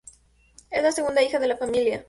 [0.71, 1.99] Es la segunda hija de la familia.